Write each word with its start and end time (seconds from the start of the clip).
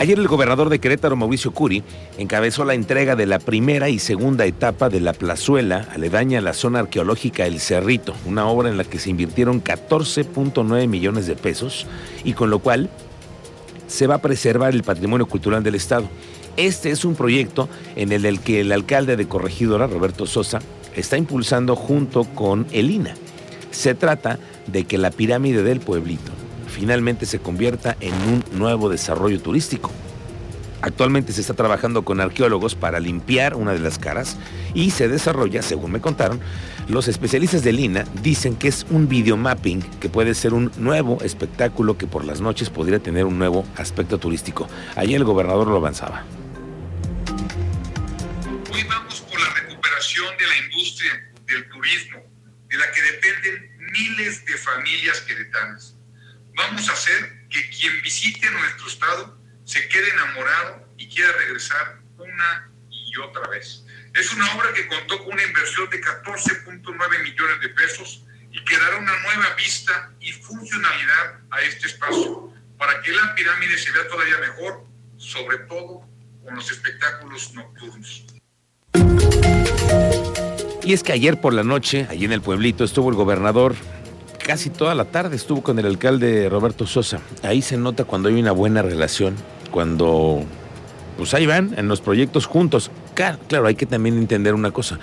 Ayer 0.00 0.18
el 0.18 0.28
gobernador 0.28 0.70
de 0.70 0.78
Querétaro, 0.78 1.14
Mauricio 1.14 1.52
Curi, 1.52 1.82
encabezó 2.16 2.64
la 2.64 2.72
entrega 2.72 3.16
de 3.16 3.26
la 3.26 3.38
primera 3.38 3.90
y 3.90 3.98
segunda 3.98 4.46
etapa 4.46 4.88
de 4.88 4.98
la 4.98 5.12
plazuela 5.12 5.88
aledaña 5.94 6.38
a 6.38 6.40
la 6.40 6.54
zona 6.54 6.78
arqueológica 6.78 7.44
El 7.44 7.60
Cerrito, 7.60 8.14
una 8.24 8.46
obra 8.46 8.70
en 8.70 8.78
la 8.78 8.84
que 8.84 8.98
se 8.98 9.10
invirtieron 9.10 9.62
14.9 9.62 10.88
millones 10.88 11.26
de 11.26 11.36
pesos 11.36 11.86
y 12.24 12.32
con 12.32 12.48
lo 12.48 12.60
cual 12.60 12.88
se 13.88 14.06
va 14.06 14.14
a 14.14 14.22
preservar 14.22 14.72
el 14.72 14.84
patrimonio 14.84 15.26
cultural 15.26 15.62
del 15.62 15.74
Estado. 15.74 16.08
Este 16.56 16.90
es 16.90 17.04
un 17.04 17.14
proyecto 17.14 17.68
en 17.94 18.10
el 18.12 18.40
que 18.40 18.62
el 18.62 18.72
alcalde 18.72 19.18
de 19.18 19.28
Corregidora, 19.28 19.86
Roberto 19.86 20.24
Sosa, 20.24 20.60
está 20.96 21.18
impulsando 21.18 21.76
junto 21.76 22.24
con 22.24 22.66
el 22.72 22.90
INA. 22.90 23.16
Se 23.70 23.94
trata 23.94 24.38
de 24.66 24.84
que 24.84 24.96
la 24.96 25.10
pirámide 25.10 25.62
del 25.62 25.80
pueblito 25.80 26.39
finalmente 26.70 27.26
se 27.26 27.40
convierta 27.40 27.96
en 28.00 28.14
un 28.14 28.44
nuevo 28.52 28.88
desarrollo 28.88 29.40
turístico. 29.40 29.90
Actualmente 30.82 31.32
se 31.32 31.42
está 31.42 31.52
trabajando 31.52 32.04
con 32.04 32.20
arqueólogos 32.20 32.74
para 32.74 33.00
limpiar 33.00 33.54
una 33.54 33.72
de 33.72 33.80
las 33.80 33.98
caras 33.98 34.38
y 34.72 34.90
se 34.90 35.08
desarrolla, 35.08 35.60
según 35.60 35.92
me 35.92 36.00
contaron, 36.00 36.40
los 36.88 37.06
especialistas 37.06 37.62
de 37.62 37.72
Lina 37.72 38.04
dicen 38.22 38.56
que 38.56 38.68
es 38.68 38.86
un 38.88 39.08
videomapping 39.08 39.82
que 40.00 40.08
puede 40.08 40.34
ser 40.34 40.54
un 40.54 40.72
nuevo 40.78 41.18
espectáculo 41.22 41.98
que 41.98 42.06
por 42.06 42.24
las 42.24 42.40
noches 42.40 42.70
podría 42.70 42.98
tener 42.98 43.26
un 43.26 43.38
nuevo 43.38 43.66
aspecto 43.76 44.18
turístico. 44.18 44.68
Allí 44.96 45.14
el 45.14 45.24
gobernador 45.24 45.68
lo 45.68 45.76
avanzaba. 45.76 46.24
Hoy 48.72 48.84
vamos 48.88 49.20
por 49.20 49.38
la 49.38 49.50
recuperación 49.50 50.26
de 50.38 50.46
la 50.46 50.56
industria 50.64 51.32
del 51.46 51.68
turismo, 51.68 52.18
de 52.70 52.78
la 52.78 52.90
que 52.90 53.02
dependen 53.02 53.70
miles 53.92 54.46
de 54.46 54.56
familias 54.56 55.20
queretanas. 55.20 55.99
Vamos 56.54 56.88
a 56.88 56.92
hacer 56.92 57.46
que 57.48 57.68
quien 57.70 58.02
visite 58.02 58.50
nuestro 58.50 58.86
estado 58.86 59.38
se 59.64 59.88
quede 59.88 60.10
enamorado 60.10 60.88
y 60.96 61.08
quiera 61.08 61.32
regresar 61.32 62.00
una 62.18 62.70
y 62.90 63.16
otra 63.18 63.46
vez. 63.48 63.84
Es 64.14 64.32
una 64.32 64.54
obra 64.56 64.72
que 64.74 64.86
contó 64.86 65.18
con 65.24 65.34
una 65.34 65.42
inversión 65.42 65.88
de 65.90 66.00
14.9 66.00 67.22
millones 67.22 67.60
de 67.60 67.68
pesos 67.70 68.24
y 68.52 68.64
que 68.64 68.76
dará 68.76 68.96
una 68.96 69.16
nueva 69.20 69.54
vista 69.54 70.12
y 70.20 70.32
funcionalidad 70.32 71.40
a 71.50 71.60
este 71.62 71.86
espacio 71.86 72.52
para 72.76 73.00
que 73.02 73.12
la 73.12 73.34
pirámide 73.34 73.78
se 73.78 73.92
vea 73.92 74.08
todavía 74.08 74.38
mejor, 74.38 74.84
sobre 75.16 75.58
todo 75.58 76.08
con 76.44 76.54
los 76.54 76.70
espectáculos 76.70 77.52
nocturnos. 77.54 78.24
Y 80.82 80.94
es 80.94 81.02
que 81.02 81.12
ayer 81.12 81.40
por 81.40 81.52
la 81.52 81.62
noche, 81.62 82.06
allí 82.10 82.24
en 82.24 82.32
el 82.32 82.40
pueblito, 82.40 82.84
estuvo 82.84 83.10
el 83.10 83.14
gobernador 83.14 83.76
casi 84.44 84.70
toda 84.70 84.94
la 84.94 85.04
tarde 85.04 85.36
estuvo 85.36 85.62
con 85.62 85.78
el 85.78 85.86
alcalde 85.86 86.48
Roberto 86.48 86.86
Sosa. 86.86 87.20
Ahí 87.42 87.62
se 87.62 87.76
nota 87.76 88.04
cuando 88.04 88.28
hay 88.28 88.40
una 88.40 88.52
buena 88.52 88.82
relación, 88.82 89.36
cuando 89.70 90.44
pues 91.16 91.34
ahí 91.34 91.44
van 91.44 91.74
en 91.76 91.86
los 91.86 92.00
proyectos 92.00 92.46
juntos. 92.46 92.90
Claro, 93.14 93.66
hay 93.66 93.74
que 93.74 93.84
también 93.84 94.16
entender 94.16 94.54
una 94.54 94.70
cosa. 94.70 94.98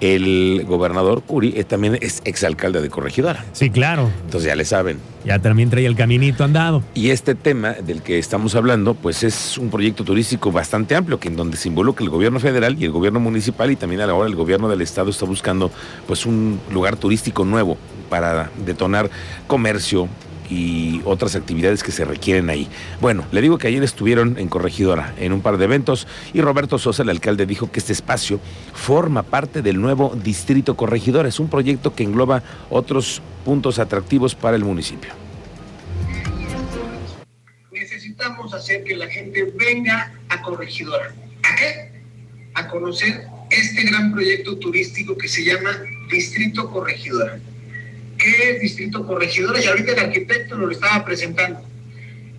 El 0.00 0.64
gobernador 0.66 1.22
Curi 1.22 1.54
eh, 1.56 1.64
también 1.64 1.96
es 2.02 2.20
exalcalde 2.26 2.82
de 2.82 2.90
Corregidora. 2.90 3.46
Sí, 3.52 3.70
claro. 3.70 4.10
Entonces 4.26 4.48
ya 4.48 4.56
le 4.56 4.66
saben. 4.66 4.98
Ya 5.24 5.38
también 5.38 5.70
trae 5.70 5.86
el 5.86 5.96
caminito 5.96 6.44
andado. 6.44 6.82
Y 6.94 7.08
este 7.08 7.34
tema 7.34 7.72
del 7.72 8.02
que 8.02 8.18
estamos 8.18 8.54
hablando, 8.54 8.92
pues 8.92 9.22
es 9.22 9.56
un 9.56 9.70
proyecto 9.70 10.04
turístico 10.04 10.52
bastante 10.52 10.94
amplio, 10.94 11.18
que 11.18 11.28
en 11.28 11.36
donde 11.36 11.56
se 11.56 11.68
involucra 11.68 12.04
el 12.04 12.10
gobierno 12.10 12.40
federal 12.40 12.76
y 12.78 12.84
el 12.84 12.90
gobierno 12.90 13.20
municipal 13.20 13.70
y 13.70 13.76
también 13.76 14.02
ahora 14.02 14.28
el 14.28 14.34
gobierno 14.34 14.68
del 14.68 14.82
estado 14.82 15.08
está 15.08 15.24
buscando 15.24 15.70
pues 16.06 16.26
un 16.26 16.60
lugar 16.70 16.96
turístico 16.96 17.46
nuevo 17.46 17.78
para 18.12 18.50
detonar 18.66 19.08
comercio, 19.46 20.06
y 20.50 21.00
otras 21.06 21.34
actividades 21.34 21.82
que 21.82 21.92
se 21.92 22.04
requieren 22.04 22.50
ahí. 22.50 22.68
Bueno, 23.00 23.24
le 23.32 23.40
digo 23.40 23.56
que 23.56 23.68
ayer 23.68 23.82
estuvieron 23.82 24.38
en 24.38 24.48
Corregidora 24.48 25.14
en 25.18 25.32
un 25.32 25.40
par 25.40 25.56
de 25.56 25.64
eventos 25.64 26.06
y 26.34 26.42
Roberto 26.42 26.78
Sosa, 26.78 27.04
el 27.04 27.08
alcalde, 27.08 27.46
dijo 27.46 27.72
que 27.72 27.80
este 27.80 27.94
espacio 27.94 28.38
forma 28.74 29.22
parte 29.22 29.62
del 29.62 29.80
nuevo 29.80 30.14
Distrito 30.22 30.76
Corregidora. 30.76 31.26
Es 31.26 31.40
un 31.40 31.48
proyecto 31.48 31.94
que 31.94 32.02
engloba 32.02 32.42
otros 32.68 33.22
puntos 33.46 33.78
atractivos 33.78 34.34
para 34.34 34.54
el 34.56 34.64
municipio. 34.64 35.10
Necesitamos 37.72 38.52
hacer 38.52 38.84
que 38.84 38.94
la 38.94 39.06
gente 39.06 39.54
venga 39.56 40.12
a 40.28 40.42
Corregidora. 40.42 41.14
¿A 41.50 41.56
qué? 41.56 42.02
A 42.54 42.68
conocer 42.68 43.26
este 43.48 43.84
gran 43.84 44.12
proyecto 44.12 44.58
turístico 44.58 45.16
que 45.16 45.28
se 45.28 45.42
llama 45.44 45.70
Distrito 46.10 46.70
Corregidora 46.70 47.40
¿Qué 48.18 48.50
es 48.50 48.60
Distrito 48.60 49.06
Corregidora? 49.06 49.60
Y 49.60 49.66
ahorita 49.66 49.92
el 49.92 49.98
arquitecto 49.98 50.56
nos 50.56 50.66
lo 50.66 50.72
estaba 50.72 51.04
presentando. 51.04 51.60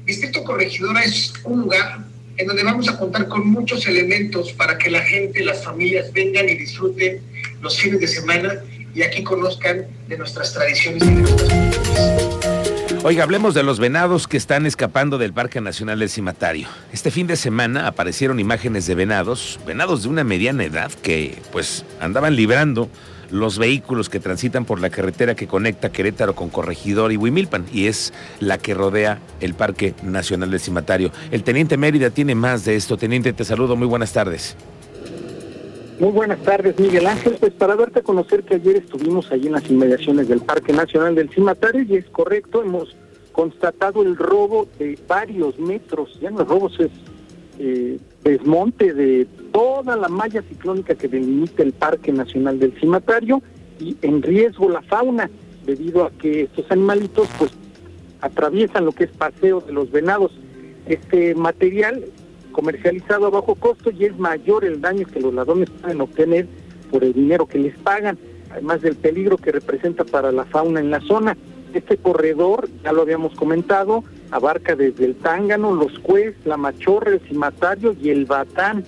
Distrito 0.06 0.44
Corregidora 0.44 1.04
es 1.04 1.34
un 1.44 1.62
lugar 1.62 2.06
en 2.38 2.48
donde 2.48 2.64
vamos 2.64 2.90
a 2.90 2.98
contar 2.98 3.28
con 3.28 3.48
muchos 3.48 3.86
elementos 3.88 4.52
para 4.54 4.78
que 4.78 4.90
la 4.90 5.02
gente, 5.02 5.44
las 5.44 5.64
familias 5.64 6.12
vengan 6.12 6.50
y 6.50 6.56
disfruten 6.56 7.22
los 7.62 7.80
fines 7.80 8.00
de 8.00 8.08
semana 8.08 8.64
y 8.94 9.02
aquí 9.02 9.24
conozcan 9.24 9.86
de 10.08 10.18
nuestras 10.18 10.54
tradiciones 10.54 11.04
y 11.04 11.08
de 11.08 11.22
nuestras 11.22 11.54
culturas. 11.54 12.14
Oiga, 13.06 13.24
hablemos 13.24 13.54
de 13.54 13.64
los 13.64 13.80
venados 13.80 14.28
que 14.28 14.38
están 14.38 14.66
escapando 14.66 15.18
del 15.18 15.34
Parque 15.34 15.60
Nacional 15.60 16.00
del 16.00 16.10
Cimatario. 16.10 16.70
Este 16.94 17.12
fin 17.12 17.28
de 17.28 17.36
semana 17.36 17.88
aparecieron 17.88 18.40
imágenes 18.40 18.88
de 18.88 18.96
venados, 18.96 19.60
venados 19.68 20.04
de 20.04 20.10
una 20.10 20.24
mediana 20.24 20.64
edad 20.64 20.90
que 20.90 21.38
pues 21.52 21.84
andaban 22.00 22.38
librando 22.38 22.90
los 23.34 23.58
vehículos 23.58 24.10
que 24.10 24.20
transitan 24.20 24.64
por 24.64 24.80
la 24.80 24.92
carretera 24.92 25.34
que 25.34 25.48
conecta 25.48 25.92
Querétaro 25.92 26.36
con 26.36 26.50
Corregidor 26.50 27.12
y 27.12 27.18
Huimilpan, 27.18 27.66
y 27.74 27.88
es 27.88 28.14
la 28.40 28.60
que 28.60 28.76
rodea 28.76 29.20
el 29.42 29.56
Parque 29.56 29.96
Nacional 30.04 30.52
del 30.52 30.60
Cimatario. 30.60 31.12
El 31.32 31.44
Teniente 31.44 31.76
Mérida 31.76 32.12
tiene 32.12 32.36
más 32.36 32.64
de 32.64 32.76
esto. 32.76 32.96
Teniente, 32.96 33.34
te 33.34 33.44
saludo, 33.44 33.76
muy 33.76 33.88
buenas 33.88 34.14
tardes. 34.14 34.56
Muy 36.00 36.12
buenas 36.12 36.44
tardes, 36.44 36.80
Miguel 36.80 37.08
Ángel. 37.08 37.38
Pues 37.40 37.54
para 37.54 37.76
darte 37.76 38.00
a 38.00 38.04
conocer 38.04 38.44
que 38.44 38.56
ayer 38.56 38.76
estuvimos 38.76 39.32
allí 39.32 39.48
en 39.48 39.54
las 39.54 39.68
inmediaciones 39.68 40.28
del 40.28 40.42
Parque 40.42 40.72
Nacional 40.72 41.16
del 41.16 41.30
Cimatario, 41.32 41.82
y 41.82 41.96
es 41.96 42.06
correcto, 42.06 42.62
hemos 42.62 42.96
constatado 43.32 44.04
el 44.04 44.16
robo 44.16 44.68
de 44.78 45.00
varios 45.08 45.58
metros, 45.58 46.20
ya 46.22 46.30
no 46.30 46.44
es 46.44 46.48
robo, 46.48 46.70
es 46.70 46.92
eh, 47.60 48.00
desmonte 48.24 48.94
de 48.94 49.28
toda 49.52 49.96
la 49.96 50.08
malla 50.08 50.42
ciclónica 50.42 50.96
que 50.96 51.08
delimita 51.08 51.64
el 51.64 51.74
Parque 51.74 52.12
Nacional 52.12 52.60
del 52.60 52.74
Cimatario 52.80 53.42
y 53.80 53.96
en 54.02 54.22
riesgo 54.22 54.70
la 54.70 54.82
fauna 54.82 55.30
debido 55.66 56.04
a 56.04 56.12
que 56.12 56.44
estos 56.44 56.70
animalitos 56.72 57.28
pues 57.38 57.52
atraviesan 58.22 58.86
lo 58.86 58.92
que 58.92 59.06
es 59.06 59.12
paseo 59.12 59.62
de 59.62 59.74
los 59.74 59.92
venados. 59.92 60.32
Este 60.88 61.36
material 61.36 62.06
comercializado 62.52 63.28
a 63.28 63.30
bajo 63.30 63.56
costo 63.56 63.92
y 63.92 64.06
es 64.06 64.18
mayor 64.18 64.64
el 64.64 64.80
daño 64.80 65.06
que 65.06 65.20
los 65.20 65.34
ladrones 65.34 65.70
pueden 65.70 66.02
obtener 66.02 66.48
por 66.92 67.04
el 67.04 67.14
dinero 67.14 67.48
que 67.48 67.58
les 67.60 67.78
pagan, 67.80 68.18
además 68.52 68.82
del 68.82 68.96
peligro 68.96 69.38
que 69.38 69.52
representa 69.52 70.04
para 70.06 70.32
la 70.32 70.46
fauna 70.46 70.80
en 70.80 70.92
la 70.92 71.02
zona. 71.02 71.36
Este 71.74 71.98
corredor, 71.98 72.70
ya 72.84 72.94
lo 72.94 73.02
habíamos 73.02 73.34
comentado, 73.34 74.04
abarca 74.34 74.76
desde 74.76 75.06
el 75.06 75.16
Tángano, 75.16 75.76
los 75.76 76.00
Cues, 76.00 76.34
la 76.44 76.58
Machorra, 76.58 77.12
el 77.12 77.22
Cimatario 77.22 77.96
y 78.02 78.10
el 78.10 78.26
Batán. 78.26 78.84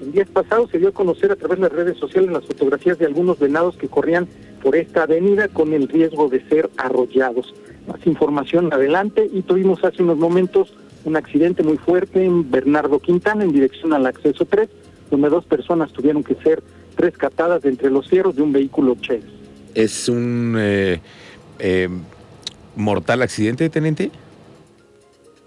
En 0.00 0.12
días 0.12 0.28
pasados 0.28 0.70
se 0.70 0.78
dio 0.78 0.90
a 0.90 0.92
conocer 0.92 1.32
a 1.32 1.36
través 1.36 1.58
de 1.58 1.64
las 1.64 1.72
redes 1.72 1.98
sociales 1.98 2.30
las 2.30 2.44
fotografías 2.44 2.98
de 2.98 3.06
algunos 3.06 3.40
venados 3.40 3.76
que 3.76 3.88
corrían 3.88 4.28
por 4.62 4.76
esta 4.76 5.02
avenida 5.02 5.48
con 5.48 5.72
el 5.72 5.88
riesgo 5.88 6.28
de 6.28 6.46
ser 6.48 6.70
arrollados. 6.76 7.54
Más 7.88 8.06
información 8.06 8.72
adelante 8.72 9.28
y 9.32 9.42
tuvimos 9.42 9.82
hace 9.84 10.02
unos 10.02 10.16
momentos 10.16 10.72
un 11.04 11.16
accidente 11.16 11.62
muy 11.62 11.76
fuerte 11.76 12.24
en 12.24 12.50
Bernardo 12.50 12.98
Quintana 13.00 13.44
en 13.44 13.52
dirección 13.52 13.92
al 13.92 14.06
acceso 14.06 14.44
3, 14.46 14.68
donde 15.10 15.28
dos 15.28 15.44
personas 15.44 15.92
tuvieron 15.92 16.22
que 16.22 16.36
ser 16.36 16.62
rescatadas 16.96 17.62
de 17.62 17.70
entre 17.70 17.90
los 17.90 18.08
cierros 18.08 18.36
de 18.36 18.42
un 18.42 18.52
vehículo 18.52 18.96
Chevy. 19.00 19.24
¿Es 19.74 20.08
un 20.08 20.54
eh, 20.56 21.00
eh, 21.58 21.88
mortal 22.76 23.22
accidente, 23.22 23.68
teniente? 23.68 24.12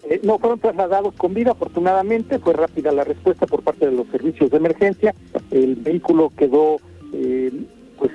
Eh, 0.10 0.22
no 0.24 0.40
fueron 0.40 0.60
trasladados 0.60 1.14
con 1.16 1.34
vida, 1.34 1.52
afortunadamente, 1.52 2.40
fue 2.40 2.54
rápida 2.54 2.92
la 2.92 3.04
respuesta 3.04 3.46
por 3.46 3.62
parte 3.62 3.86
de 3.86 3.92
los 3.92 4.08
servicios 4.08 4.50
de 4.50 4.58
emergencia, 4.58 5.14
el 5.52 5.76
vehículo 5.76 6.32
quedó 6.38 6.78
eh, 7.14 7.52
pues 7.98 8.12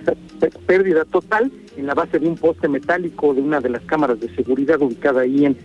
pérdida 0.67 1.05
total 1.05 1.53
en 1.77 1.87
la 1.87 1.95
base 1.95 2.19
de 2.19 2.29
un 2.29 2.37
poste 2.37 2.69
metálico 2.69 3.35
de 3.35 3.43
una 3.43 3.61
de 3.61 3.69
las 3.69 3.83
cámaras 3.83 4.21
de 4.21 4.35
seguridad 4.35 4.81
ubicada 4.81 5.23
ahí 5.23 5.45
en 5.45 5.57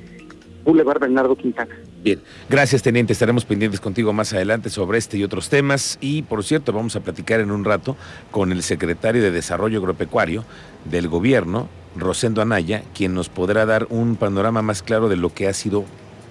Boulevard 0.65 0.99
Bernardo 0.99 1.35
Quintana. 1.35 1.73
Bien, 2.03 2.19
gracias 2.49 2.83
teniente, 2.83 3.13
estaremos 3.13 3.45
pendientes 3.45 3.79
contigo 3.79 4.11
más 4.11 4.33
adelante 4.33 4.69
sobre 4.69 4.97
este 4.97 5.17
y 5.17 5.23
otros 5.23 5.49
temas 5.49 5.97
y 6.01 6.23
por 6.23 6.43
cierto 6.43 6.73
vamos 6.73 6.95
a 6.95 6.99
platicar 6.99 7.39
en 7.39 7.51
un 7.51 7.63
rato 7.63 7.95
con 8.31 8.51
el 8.51 8.63
secretario 8.63 9.21
de 9.21 9.31
Desarrollo 9.31 9.79
Agropecuario 9.79 10.43
del 10.89 11.07
gobierno, 11.07 11.69
Rosendo 11.95 12.41
Anaya, 12.41 12.83
quien 12.93 13.13
nos 13.13 13.29
podrá 13.29 13.65
dar 13.65 13.87
un 13.89 14.15
panorama 14.15 14.61
más 14.61 14.83
claro 14.83 15.09
de 15.09 15.15
lo 15.15 15.33
que 15.33 15.47
ha 15.47 15.53
sido 15.53 15.85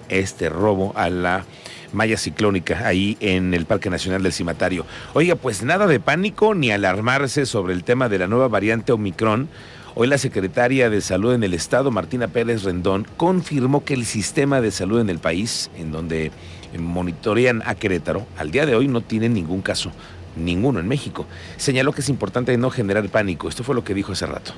este 0.09 0.49
robo 0.49 0.93
a 0.95 1.09
la 1.09 1.45
malla 1.93 2.17
ciclónica 2.17 2.85
ahí 2.85 3.17
en 3.19 3.53
el 3.53 3.65
Parque 3.65 3.89
Nacional 3.89 4.23
del 4.23 4.33
Cimatario. 4.33 4.85
Oiga, 5.13 5.35
pues 5.35 5.63
nada 5.63 5.87
de 5.87 5.99
pánico 5.99 6.53
ni 6.53 6.71
alarmarse 6.71 7.45
sobre 7.45 7.73
el 7.73 7.83
tema 7.83 8.09
de 8.09 8.19
la 8.19 8.27
nueva 8.27 8.47
variante 8.47 8.91
Omicron 8.91 9.49
Hoy 9.99 10.05
la 10.05 10.19
secretaria 10.19 10.91
de 10.91 11.01
Salud 11.01 11.33
en 11.33 11.43
el 11.43 11.55
Estado, 11.55 11.89
Martina 11.89 12.27
Pérez 12.27 12.61
Rendón, 12.61 13.07
confirmó 13.17 13.83
que 13.83 13.95
el 13.95 14.05
sistema 14.05 14.61
de 14.61 14.69
salud 14.69 14.99
en 14.99 15.09
el 15.09 15.17
país, 15.17 15.71
en 15.75 15.91
donde 15.91 16.31
monitorean 16.77 17.63
a 17.65 17.73
Querétaro, 17.73 18.27
al 18.37 18.51
día 18.51 18.67
de 18.67 18.75
hoy 18.75 18.87
no 18.87 19.01
tiene 19.01 19.27
ningún 19.27 19.63
caso, 19.63 19.91
ninguno 20.35 20.79
en 20.79 20.87
México. 20.87 21.25
Señaló 21.57 21.93
que 21.93 22.01
es 22.01 22.09
importante 22.09 22.55
no 22.59 22.69
generar 22.69 23.09
pánico. 23.09 23.49
Esto 23.49 23.63
fue 23.63 23.73
lo 23.73 23.83
que 23.83 23.95
dijo 23.95 24.11
hace 24.11 24.27
rato. 24.27 24.53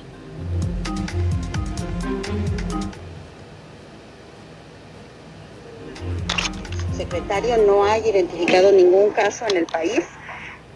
Secretario, 7.10 7.56
no 7.56 7.84
ha 7.84 7.98
identificado 7.98 8.70
ningún 8.70 9.10
caso 9.10 9.44
en 9.48 9.56
el 9.56 9.66
país, 9.66 10.00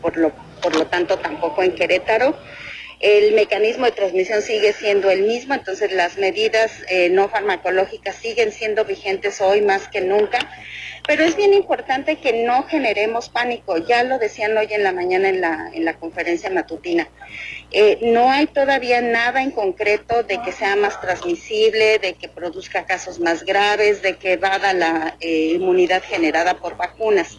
por 0.03 0.17
lo, 0.17 0.33
por 0.61 0.75
lo 0.75 0.85
tanto 0.87 1.17
tampoco 1.17 1.63
en 1.63 1.77
Querétaro 1.77 2.35
el 3.05 3.35
mecanismo 3.35 3.85
de 3.85 3.93
transmisión 3.93 4.41
sigue 4.41 4.73
siendo 4.73 5.11
el 5.11 5.25
mismo, 5.25 5.53
entonces 5.53 5.93
las 5.93 6.17
medidas 6.17 6.73
eh, 6.89 7.11
no 7.11 7.29
farmacológicas 7.29 8.17
siguen 8.17 8.51
siendo 8.51 8.87
vigentes 8.87 9.43
hoy 9.43 9.61
más 9.61 9.89
que 9.89 10.01
nunca. 10.01 10.39
Pero 11.07 11.23
es 11.23 11.37
bien 11.37 11.53
importante 11.53 12.17
que 12.17 12.45
no 12.45 12.63
generemos 12.63 13.29
pánico, 13.29 13.77
ya 13.77 14.05
lo 14.05 14.19
decían 14.19 14.57
hoy 14.57 14.69
en 14.71 14.83
la 14.83 14.93
mañana 14.93 15.29
en 15.29 15.43
la, 15.43 15.71
en 15.75 15.85
la 15.85 15.99
conferencia 15.99 16.49
matutina. 16.49 17.07
Eh, 17.73 17.99
no 18.01 18.31
hay 18.31 18.47
todavía 18.47 19.03
nada 19.03 19.43
en 19.43 19.51
concreto 19.51 20.23
de 20.23 20.41
que 20.41 20.53
sea 20.53 20.75
más 20.75 20.99
transmisible, 21.03 21.99
de 21.99 22.15
que 22.15 22.31
produzca 22.31 22.87
casos 22.87 23.21
más 23.21 23.45
graves, 23.45 24.01
de 24.01 24.17
que 24.17 24.39
vada 24.39 24.73
la 24.73 25.15
eh, 25.21 25.57
inmunidad 25.57 26.03
generada 26.03 26.55
por 26.55 26.79
vacunas. 26.79 27.37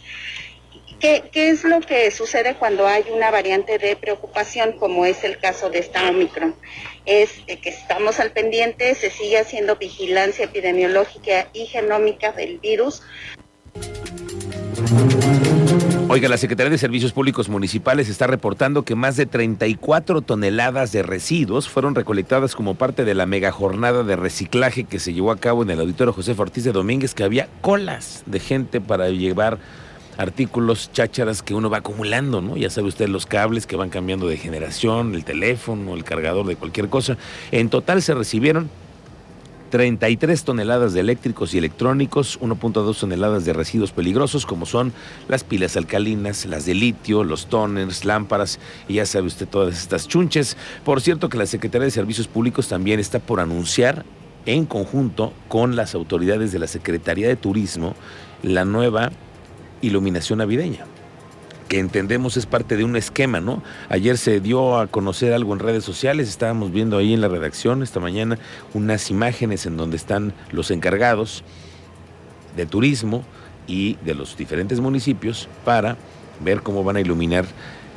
¿Qué, 1.00 1.30
es 1.32 1.64
lo 1.64 1.80
que 1.80 2.10
sucede 2.10 2.54
cuando 2.54 2.86
hay 2.86 3.04
una 3.14 3.30
variante 3.30 3.78
de 3.78 3.96
preocupación, 3.96 4.72
como 4.78 5.04
es 5.04 5.24
el 5.24 5.38
caso 5.38 5.68
de 5.68 5.80
esta 5.80 6.08
Omicron? 6.08 6.54
Es 7.04 7.32
que 7.46 7.68
estamos 7.68 8.18
al 8.18 8.32
pendiente, 8.32 8.94
se 8.94 9.10
sigue 9.10 9.38
haciendo 9.38 9.76
vigilancia 9.76 10.46
epidemiológica 10.46 11.48
y 11.52 11.66
genómica 11.66 12.32
del 12.32 12.58
virus. 12.58 13.02
Oiga, 16.08 16.28
la 16.28 16.38
Secretaría 16.38 16.70
de 16.70 16.78
Servicios 16.78 17.12
Públicos 17.12 17.48
Municipales 17.48 18.08
está 18.08 18.26
reportando 18.26 18.84
que 18.84 18.94
más 18.94 19.16
de 19.16 19.26
34 19.26 20.22
toneladas 20.22 20.92
de 20.92 21.02
residuos 21.02 21.68
fueron 21.68 21.94
recolectadas 21.94 22.54
como 22.54 22.76
parte 22.76 23.04
de 23.04 23.14
la 23.14 23.26
mega 23.26 23.50
jornada 23.50 24.02
de 24.02 24.16
reciclaje 24.16 24.84
que 24.84 25.00
se 25.00 25.12
llevó 25.12 25.32
a 25.32 25.36
cabo 25.36 25.62
en 25.62 25.70
el 25.70 25.80
auditorio 25.80 26.12
José 26.12 26.34
Ortiz 26.38 26.64
de 26.64 26.72
Domínguez, 26.72 27.12
que 27.12 27.24
había 27.24 27.48
colas 27.60 28.22
de 28.24 28.38
gente 28.38 28.80
para 28.80 29.08
llevar 29.10 29.58
artículos, 30.16 30.90
chácharas 30.92 31.42
que 31.42 31.54
uno 31.54 31.70
va 31.70 31.78
acumulando, 31.78 32.40
¿no? 32.40 32.56
Ya 32.56 32.70
sabe 32.70 32.88
usted 32.88 33.08
los 33.08 33.26
cables 33.26 33.66
que 33.66 33.76
van 33.76 33.90
cambiando 33.90 34.26
de 34.28 34.36
generación, 34.36 35.14
el 35.14 35.24
teléfono, 35.24 35.94
el 35.94 36.04
cargador 36.04 36.46
de 36.46 36.56
cualquier 36.56 36.88
cosa. 36.88 37.16
En 37.50 37.68
total 37.68 38.02
se 38.02 38.14
recibieron 38.14 38.70
33 39.70 40.44
toneladas 40.44 40.92
de 40.92 41.00
eléctricos 41.00 41.54
y 41.54 41.58
electrónicos, 41.58 42.40
1.2 42.40 42.98
toneladas 42.98 43.44
de 43.44 43.52
residuos 43.52 43.92
peligrosos 43.92 44.46
como 44.46 44.64
son 44.64 44.92
las 45.28 45.44
pilas 45.44 45.76
alcalinas, 45.76 46.46
las 46.46 46.66
de 46.66 46.74
litio, 46.74 47.24
los 47.24 47.46
toners, 47.46 48.04
lámparas 48.04 48.58
y 48.88 48.94
ya 48.94 49.06
sabe 49.06 49.26
usted 49.26 49.48
todas 49.48 49.76
estas 49.76 50.08
chunches. 50.08 50.56
Por 50.84 51.00
cierto 51.00 51.28
que 51.28 51.38
la 51.38 51.46
Secretaría 51.46 51.86
de 51.86 51.90
Servicios 51.90 52.28
Públicos 52.28 52.68
también 52.68 53.00
está 53.00 53.18
por 53.18 53.40
anunciar 53.40 54.04
en 54.46 54.64
conjunto 54.64 55.32
con 55.48 55.74
las 55.74 55.94
autoridades 55.94 56.52
de 56.52 56.60
la 56.60 56.68
Secretaría 56.68 57.26
de 57.26 57.36
Turismo 57.36 57.94
la 58.42 58.64
nueva 58.64 59.10
iluminación 59.80 60.38
navideña 60.38 60.84
que 61.68 61.78
entendemos 61.78 62.36
es 62.36 62.46
parte 62.46 62.76
de 62.76 62.84
un 62.84 62.96
esquema, 62.96 63.40
¿no? 63.40 63.62
Ayer 63.88 64.18
se 64.18 64.40
dio 64.40 64.78
a 64.78 64.86
conocer 64.86 65.32
algo 65.32 65.52
en 65.52 65.58
redes 65.58 65.84
sociales, 65.84 66.28
estábamos 66.28 66.70
viendo 66.70 66.96
ahí 66.96 67.12
en 67.12 67.20
la 67.20 67.28
redacción 67.28 67.82
esta 67.82 68.00
mañana 68.00 68.38
unas 68.74 69.10
imágenes 69.10 69.66
en 69.66 69.76
donde 69.76 69.96
están 69.96 70.32
los 70.52 70.70
encargados 70.70 71.42
de 72.56 72.66
turismo 72.66 73.24
y 73.66 73.96
de 74.04 74.14
los 74.14 74.36
diferentes 74.36 74.80
municipios 74.80 75.48
para 75.64 75.96
ver 76.40 76.62
cómo 76.62 76.84
van 76.84 76.96
a 76.96 77.00
iluminar, 77.00 77.46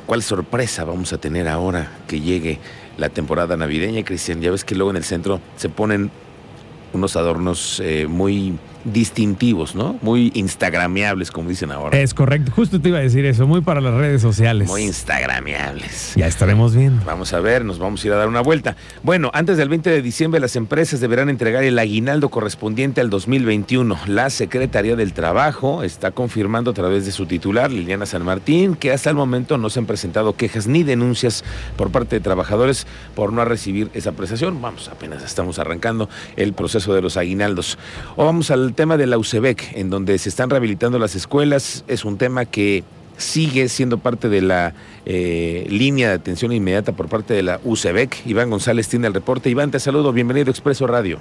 cuál 0.06 0.22
sorpresa 0.22 0.84
vamos 0.84 1.12
a 1.12 1.18
tener 1.18 1.46
ahora 1.46 1.90
que 2.08 2.20
llegue 2.20 2.58
la 2.96 3.08
temporada 3.08 3.56
navideña, 3.56 4.04
Cristian. 4.04 4.40
Ya 4.40 4.50
ves 4.50 4.64
que 4.64 4.74
luego 4.74 4.90
en 4.90 4.96
el 4.96 5.04
centro 5.04 5.40
se 5.56 5.68
ponen 5.68 6.10
unos 6.92 7.16
adornos 7.16 7.80
eh, 7.84 8.06
muy 8.08 8.58
distintivos, 8.84 9.74
¿no? 9.74 9.98
Muy 10.02 10.32
instagrameables, 10.34 11.30
como 11.30 11.48
dicen 11.48 11.70
ahora. 11.72 11.98
Es 11.98 12.14
correcto, 12.14 12.52
justo 12.54 12.80
te 12.80 12.88
iba 12.88 12.98
a 12.98 13.02
decir 13.02 13.24
eso, 13.24 13.46
muy 13.46 13.60
para 13.60 13.80
las 13.80 13.94
redes 13.94 14.22
sociales. 14.22 14.68
Muy 14.68 14.82
instagrameables. 14.82 16.14
Ya 16.16 16.26
estaremos 16.26 16.74
viendo. 16.74 17.04
Vamos 17.04 17.32
a 17.32 17.40
ver, 17.40 17.64
nos 17.64 17.78
vamos 17.78 18.02
a 18.02 18.06
ir 18.06 18.12
a 18.12 18.16
dar 18.16 18.28
una 18.28 18.40
vuelta. 18.40 18.76
Bueno, 19.02 19.30
antes 19.34 19.56
del 19.56 19.68
20 19.68 19.90
de 19.90 20.02
diciembre 20.02 20.40
las 20.40 20.56
empresas 20.56 21.00
deberán 21.00 21.28
entregar 21.28 21.64
el 21.64 21.78
aguinaldo 21.78 22.28
correspondiente 22.28 23.00
al 23.00 23.10
2021. 23.10 23.98
La 24.06 24.30
Secretaría 24.30 24.96
del 24.96 25.12
Trabajo 25.12 25.82
está 25.82 26.10
confirmando 26.10 26.70
a 26.70 26.74
través 26.74 27.04
de 27.06 27.12
su 27.12 27.26
titular, 27.26 27.70
Liliana 27.70 28.06
San 28.06 28.24
Martín, 28.24 28.74
que 28.74 28.92
hasta 28.92 29.10
el 29.10 29.16
momento 29.16 29.58
no 29.58 29.70
se 29.70 29.80
han 29.80 29.86
presentado 29.86 30.34
quejas 30.36 30.66
ni 30.66 30.82
denuncias 30.82 31.44
por 31.76 31.90
parte 31.90 32.16
de 32.16 32.20
trabajadores 32.20 32.86
por 33.14 33.32
no 33.32 33.44
recibir 33.44 33.90
esa 33.94 34.12
prestación. 34.12 34.60
Vamos, 34.60 34.88
apenas 34.88 35.22
estamos 35.22 35.58
arrancando 35.58 36.08
el 36.36 36.52
proceso 36.52 36.94
de 36.94 37.02
los 37.02 37.16
aguinaldos. 37.16 37.78
O 38.16 38.24
vamos 38.24 38.50
al 38.50 38.69
tema 38.74 38.96
de 38.96 39.06
la 39.06 39.18
UCEBEC, 39.18 39.76
en 39.76 39.90
donde 39.90 40.18
se 40.18 40.28
están 40.28 40.50
rehabilitando 40.50 40.98
las 40.98 41.14
escuelas, 41.14 41.84
es 41.88 42.04
un 42.04 42.18
tema 42.18 42.44
que 42.44 42.84
sigue 43.16 43.68
siendo 43.68 43.98
parte 43.98 44.28
de 44.28 44.42
la 44.42 44.74
eh, 45.04 45.66
línea 45.68 46.08
de 46.08 46.14
atención 46.14 46.52
inmediata 46.52 46.92
por 46.92 47.08
parte 47.08 47.34
de 47.34 47.42
la 47.42 47.60
UCEBEC. 47.64 48.26
Iván 48.26 48.50
González 48.50 48.88
tiene 48.88 49.06
el 49.06 49.14
reporte. 49.14 49.50
Iván, 49.50 49.70
te 49.70 49.78
saludo. 49.78 50.12
Bienvenido 50.12 50.48
a 50.48 50.50
Expreso 50.50 50.86
Radio. 50.86 51.18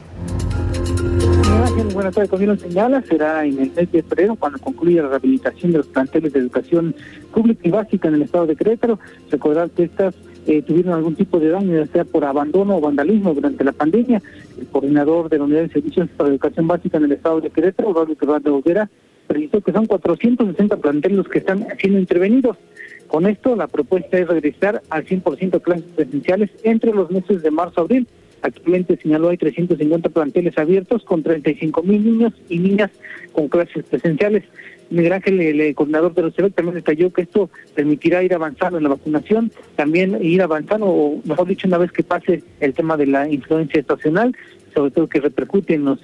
Buenas 1.94 2.16
tardes, 2.16 2.30
como 2.30 2.46
bien 2.46 2.60
señala, 2.60 3.01
será 3.01 3.46
en 3.46 3.60
el 3.60 3.72
mes 3.72 3.92
de 3.92 4.04
febrero 4.04 4.36
cuando 4.36 4.57
concluya 4.60 5.04
la 5.04 5.10
rehabilitación 5.10 5.74
de 5.74 5.80
los 5.80 5.88
planteles 5.88 6.31
de 6.31 6.40
educación 6.40 6.96
pública 7.34 7.62
y 7.68 7.72
básica 7.72 8.07
en 8.07 8.16
el 8.16 8.22
estado 8.22 8.48
de 8.48 8.56
Querétaro. 8.56 9.00
Recordar 9.30 9.69
que 9.72 9.84
estas 9.84 10.16
eh, 10.50 10.63
tuvieron 10.63 10.94
algún 10.94 11.13
tipo 11.13 11.40
de 11.40 11.50
daño, 11.50 11.78
ya 11.78 11.86
sea 11.92 12.04
por 12.06 12.25
abandono 12.25 12.78
o 12.78 12.81
vandalismo 12.81 13.36
durante 13.36 13.63
la 13.63 13.72
pandemia. 13.72 14.19
El 14.60 14.66
coordinador 14.66 15.30
de 15.30 15.38
la 15.38 15.44
Unidad 15.44 15.62
de 15.62 15.69
Servicios 15.69 16.10
para 16.18 16.30
Educación 16.30 16.68
Básica 16.68 16.98
en 16.98 17.04
el 17.04 17.12
Estado 17.12 17.40
de 17.40 17.51
Querétaro, 17.51 17.94
Raúl 17.94 18.18
de 18.18 18.50
Olvera, 18.50 18.90
precisó 19.28 19.62
que 19.62 19.72
son 19.72 19.86
460 19.86 20.78
planteles 20.78 21.28
que 21.28 21.38
están 21.38 21.68
siendo 21.80 22.00
intervenidos. 22.00 22.57
Con 23.06 23.28
esto, 23.28 23.56
la 23.56 23.68
propuesta 23.68 24.18
es 24.18 24.28
regresar 24.28 24.81
al 24.90 25.06
100% 25.06 25.62
clases 25.62 25.86
presenciales 25.96 26.50
entre 26.63 26.94
los 26.94 27.12
meses 27.12 27.44
de 27.44 27.51
marzo 27.51 27.81
a 27.81 27.84
abril. 27.84 28.07
Actualmente 28.42 28.98
señaló 28.98 29.30
hay 29.30 29.38
350 29.38 30.10
planteles 30.10 30.57
abiertos 30.57 31.04
con 31.04 31.22
35 31.22 31.84
mil 31.84 32.04
niños 32.04 32.34
y 32.50 32.57
niñas 32.57 32.90
con 33.34 33.50
clases 33.50 33.86
presenciales. 33.86 34.46
Miguel 34.89 35.13
Ángel, 35.13 35.39
el, 35.39 35.75
coordinador 35.75 36.13
de 36.13 36.21
los 36.24 36.36
CEBEC, 36.36 36.55
también 36.55 36.75
detalló 36.75 37.12
que 37.13 37.22
esto 37.24 37.50
permitirá 37.75 38.24
ir 38.24 38.34
avanzando 38.34 38.77
en 38.77 38.84
la 38.84 38.89
vacunación, 38.89 39.51
también 39.75 40.17
ir 40.24 40.41
avanzando, 40.41 40.88
o 40.88 41.22
mejor 41.25 41.48
dicho, 41.48 41.67
una 41.67 41.77
vez 41.77 41.91
que 41.91 42.03
pase 42.03 42.43
el 42.60 42.74
tema 42.74 42.98
de 42.98 43.08
la 43.08 43.29
influencia 43.29 43.79
estacional, 43.79 44.36
sobre 44.74 44.92
todo 44.92 45.08
que 45.08 45.20
repercute 45.20 45.76
en 45.76 45.86
los 45.86 46.00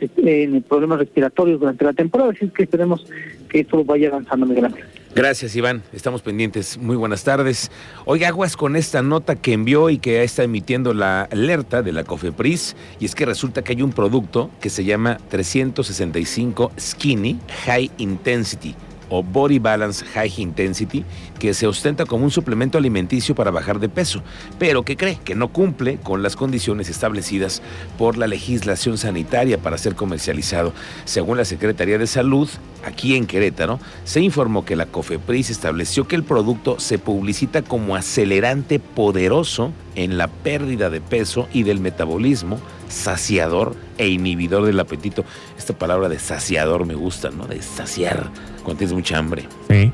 problemas 0.68 1.00
respiratorios 1.00 1.60
durante 1.60 1.86
la 1.86 1.94
temporada, 1.94 2.32
así 2.32 2.48
que 2.50 2.64
esperemos 2.64 3.06
que 3.50 3.62
esto 3.62 3.84
vaya 3.84 4.10
avanzando, 4.10 4.46
Miguel 4.46 4.66
Ángel. 4.66 4.86
Gracias, 5.16 5.56
Iván. 5.56 5.82
Estamos 5.94 6.22
pendientes. 6.22 6.78
Muy 6.78 6.98
buenas 6.98 7.24
tardes. 7.24 7.72
Oiga, 8.04 8.28
aguas 8.28 8.58
con 8.58 8.76
esta 8.76 9.02
nota 9.02 9.38
que 9.38 9.54
envió 9.54 9.90
y 9.90 9.98
que 9.98 10.24
está 10.24 10.44
emitiendo 10.44 10.94
la 10.94 11.22
alerta 11.24 11.82
de 11.82 11.94
la 11.94 12.04
COFEPRIS. 12.04 12.76
Y 13.00 13.06
es 13.06 13.16
que 13.16 13.26
resulta 13.26 13.64
que 13.64 13.72
hay 13.72 13.82
un 13.82 13.94
producto 13.94 14.52
que 14.60 14.70
se 14.70 14.84
llama 14.84 15.18
365 15.30 16.72
Skinny 16.78 17.40
High 17.66 17.92
Intensity 18.00 18.76
o 19.10 19.24
Body 19.24 19.60
Balance 19.60 20.06
High 20.06 20.34
Intensity, 20.38 21.06
que 21.40 21.54
se 21.54 21.68
ostenta 21.68 22.06
como 22.06 22.24
un 22.24 22.32
suplemento 22.32 22.78
alimenticio 22.78 23.36
para 23.36 23.52
bajar 23.52 23.80
de 23.80 23.90
peso, 23.90 24.22
pero 24.58 24.84
que 24.84 24.98
cree 24.98 25.20
que 25.24 25.36
no 25.36 25.50
cumple 25.50 25.98
con 25.98 26.24
las 26.24 26.36
condiciones 26.36 26.90
establecidas 26.90 27.62
por 27.98 28.18
la 28.18 28.28
legislación 28.28 28.98
sanitaria 28.98 29.58
para 29.58 29.78
ser 29.78 29.96
comercializado. 29.96 30.74
Según 31.06 31.38
la 31.38 31.46
Secretaría 31.46 31.98
de 31.98 32.08
Salud, 32.08 32.50
aquí 32.86 33.16
en 33.16 33.28
Querétaro, 33.28 33.80
se 34.04 34.22
informó 34.22 34.66
que 34.66 34.76
la 34.76 34.86
COFEPRIS 34.86 35.50
estableció 35.50 36.08
que 36.08 36.16
el 36.16 36.24
producto 36.24 36.80
se 36.80 37.00
publicita 37.00 37.62
como 37.62 37.96
acelerante 37.96 38.80
poderoso 38.80 39.72
en 39.96 40.18
la 40.18 40.28
pérdida 40.28 40.90
de 40.90 41.02
peso 41.02 41.48
y 41.54 41.64
del 41.64 41.80
metabolismo, 41.80 42.60
saciador 42.96 43.75
e 43.98 44.08
inhibidor 44.08 44.66
del 44.66 44.80
apetito. 44.80 45.25
Esta 45.58 45.78
palabra 45.78 46.10
de 46.10 46.18
saciador 46.18 46.86
me 46.86 46.96
gusta, 46.96 47.30
¿no? 47.30 47.46
De 47.46 47.62
saciar 47.62 48.32
cuando 48.64 48.80
tienes 48.80 48.94
mucha 48.94 49.18
hambre. 49.18 49.48
Sí. 49.70 49.92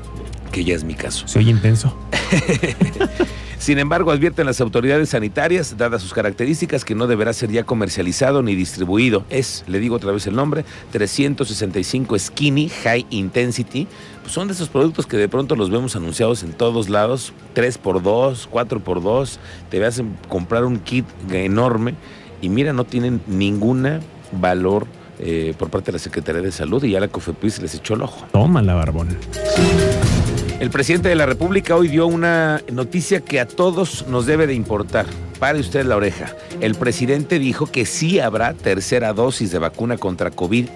Que 0.50 0.64
ya 0.64 0.74
es 0.74 0.84
mi 0.84 0.94
caso. 0.94 1.26
Soy 1.28 1.50
intenso. 1.50 1.96
Sin 3.62 3.78
embargo, 3.78 4.10
advierten 4.10 4.46
las 4.46 4.60
autoridades 4.60 5.10
sanitarias, 5.10 5.76
dadas 5.78 6.02
sus 6.02 6.12
características, 6.12 6.84
que 6.84 6.96
no 6.96 7.06
deberá 7.06 7.32
ser 7.32 7.52
ya 7.52 7.62
comercializado 7.62 8.42
ni 8.42 8.56
distribuido. 8.56 9.24
Es, 9.30 9.62
le 9.68 9.78
digo 9.78 9.94
otra 9.94 10.10
vez 10.10 10.26
el 10.26 10.34
nombre, 10.34 10.64
365 10.90 12.18
Skinny 12.18 12.68
High 12.68 13.06
Intensity. 13.10 13.86
Pues 14.20 14.32
son 14.32 14.48
de 14.48 14.54
esos 14.54 14.68
productos 14.68 15.06
que 15.06 15.16
de 15.16 15.28
pronto 15.28 15.54
los 15.54 15.70
vemos 15.70 15.94
anunciados 15.94 16.42
en 16.42 16.54
todos 16.54 16.88
lados, 16.88 17.32
3x2, 17.54 18.48
4x2, 18.50 19.38
te 19.70 19.84
hacen 19.84 20.16
comprar 20.28 20.64
un 20.64 20.80
kit 20.80 21.06
enorme 21.30 21.94
y 22.42 22.50
mira, 22.50 22.74
no 22.74 22.84
tienen 22.84 23.22
ninguna 23.26 24.00
valor 24.32 24.86
eh, 25.18 25.54
por 25.56 25.70
parte 25.70 25.86
de 25.86 25.92
la 25.92 25.98
Secretaría 25.98 26.42
de 26.42 26.52
Salud 26.52 26.82
y 26.84 26.90
ya 26.90 27.00
la 27.00 27.08
COFEPRIS 27.08 27.62
les 27.62 27.74
echó 27.74 27.94
el 27.94 28.02
ojo. 28.02 28.26
Toma 28.32 28.60
la 28.60 28.74
barbón. 28.74 29.08
El 30.58 30.70
presidente 30.70 31.08
de 31.08 31.14
la 31.14 31.26
República 31.26 31.76
hoy 31.76 31.88
dio 31.88 32.06
una 32.06 32.60
noticia 32.72 33.20
que 33.20 33.40
a 33.40 33.46
todos 33.46 34.06
nos 34.08 34.26
debe 34.26 34.46
de 34.46 34.54
importar. 34.54 35.06
Pare 35.38 35.60
usted 35.60 35.84
la 35.84 35.96
oreja. 35.96 36.34
El 36.60 36.74
presidente 36.74 37.38
dijo 37.38 37.66
que 37.66 37.86
sí 37.86 38.20
habrá 38.20 38.54
tercera 38.54 39.12
dosis 39.12 39.50
de 39.50 39.58
vacuna 39.58 39.96
contra 39.96 40.30
COVID. 40.30 40.68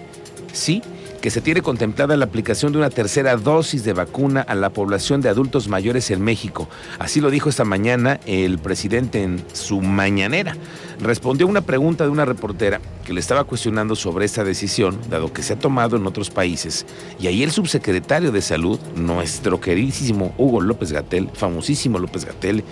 Sí, 0.53 0.83
que 1.21 1.31
se 1.31 1.41
tiene 1.41 1.63
contemplada 1.63 2.17
la 2.17 2.25
aplicación 2.27 2.73
de 2.73 2.79
una 2.79 2.91
tercera 2.91 3.37
dosis 3.37 3.85
de 3.85 3.93
vacuna 3.93 4.41
a 4.41 4.55
la 4.55 4.71
población 4.71 5.21
de 5.21 5.29
adultos 5.29 5.69
mayores 5.69 6.11
en 6.11 6.23
México. 6.23 6.69
Así 6.99 7.21
lo 7.21 7.31
dijo 7.31 7.49
esta 7.49 7.65
mañana 7.65 8.21
el 8.27 8.59
presidente 8.59 9.23
en 9.23 9.43
su 9.53 9.81
mañanera. 9.81 10.57
Respondió 11.01 11.47
a 11.47 11.51
una 11.51 11.61
pregunta 11.61 12.05
de 12.05 12.11
una 12.11 12.25
reportera 12.25 12.81
que 13.05 13.13
le 13.13 13.21
estaba 13.21 13.45
cuestionando 13.45 13.95
sobre 13.95 14.25
esta 14.25 14.45
decisión, 14.45 14.99
dado 15.11 15.33
que 15.33 15.43
se 15.43 15.53
ha 15.53 15.59
tomado 15.59 15.97
en 15.97 16.07
otros 16.07 16.31
países. 16.31 16.87
Y 17.21 17.27
ahí 17.27 17.43
el 17.43 17.51
subsecretario 17.51 18.33
de 18.33 18.43
Salud, 18.43 18.81
nuestro 18.95 19.61
queridísimo 19.61 20.35
Hugo 20.39 20.61
López 20.61 20.93
Gatel, 20.93 21.31
famosísimo 21.33 21.99
López 21.99 22.25
Gatel, 22.25 22.65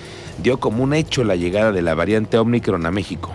dio 0.42 0.58
como 0.58 0.82
un 0.82 0.94
hecho 0.94 1.24
la 1.24 1.36
llegada 1.36 1.72
de 1.72 1.82
la 1.82 1.94
variante 1.94 2.38
Omicron 2.38 2.86
a 2.86 2.90
México. 2.90 3.34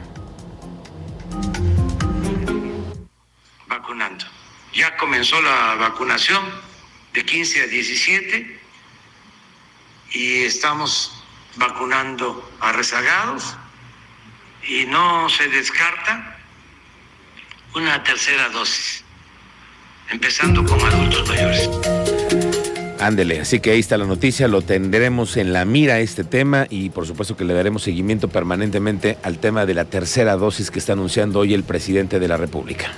Comenzó 5.20 5.42
la 5.42 5.76
vacunación 5.76 6.42
de 7.14 7.26
15 7.26 7.64
a 7.64 7.68
17 7.68 8.60
y 10.14 10.44
estamos 10.44 11.12
vacunando 11.58 12.50
a 12.62 12.72
rezagados 12.72 13.58
y 14.66 14.86
no 14.86 15.28
se 15.28 15.50
descarta 15.50 16.38
una 17.76 18.02
tercera 18.02 18.48
dosis, 18.48 19.04
empezando 20.10 20.64
con 20.64 20.80
adultos 20.80 21.28
mayores. 21.28 21.70
Ándele, 23.02 23.42
así 23.42 23.60
que 23.60 23.72
ahí 23.72 23.80
está 23.82 23.98
la 23.98 24.06
noticia, 24.06 24.48
lo 24.48 24.62
tendremos 24.62 25.36
en 25.36 25.52
la 25.52 25.66
mira 25.66 26.00
este 26.00 26.24
tema 26.24 26.66
y 26.70 26.92
por 26.92 27.06
supuesto 27.06 27.36
que 27.36 27.44
le 27.44 27.54
daremos 27.54 27.84
seguimiento 27.84 28.30
permanentemente 28.30 29.18
al 29.24 29.40
tema 29.40 29.66
de 29.66 29.74
la 29.74 29.84
tercera 29.84 30.38
dosis 30.38 30.72
que 30.72 30.80
está 30.80 30.94
anunciando 30.94 31.40
hoy 31.40 31.54
el 31.54 31.66
presidente 31.66 32.22
de 32.22 32.28
la 32.30 32.38
República. 32.38 32.94